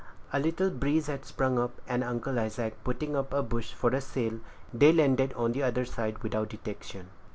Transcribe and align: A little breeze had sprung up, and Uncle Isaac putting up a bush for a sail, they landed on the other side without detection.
A 0.33 0.39
little 0.39 0.71
breeze 0.71 1.05
had 1.05 1.25
sprung 1.25 1.59
up, 1.59 1.79
and 1.87 2.03
Uncle 2.03 2.39
Isaac 2.39 2.83
putting 2.83 3.15
up 3.15 3.31
a 3.31 3.43
bush 3.43 3.71
for 3.73 3.91
a 3.91 4.01
sail, 4.01 4.39
they 4.73 4.91
landed 4.91 5.31
on 5.33 5.51
the 5.51 5.61
other 5.61 5.85
side 5.85 6.17
without 6.23 6.49
detection. 6.49 7.09